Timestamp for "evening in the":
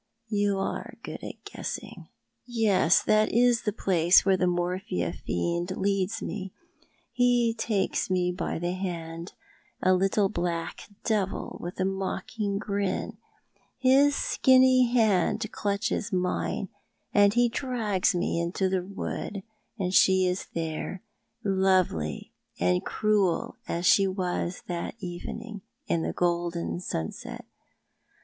24.97-26.11